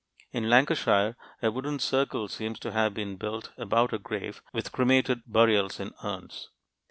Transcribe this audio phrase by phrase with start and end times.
[0.31, 5.21] In Lancashire, a wooden circle seems to have been built about a grave with cremated
[5.27, 6.49] burials in urns.